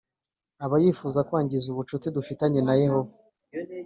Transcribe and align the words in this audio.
aba 0.65 0.75
yifuza 0.83 1.19
kwangiza 1.27 1.67
ubucuti 1.69 2.07
dufitanye 2.15 2.59
na 2.67 2.73
yehova 2.81 3.15